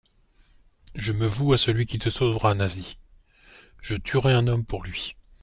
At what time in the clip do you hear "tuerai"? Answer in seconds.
3.95-4.33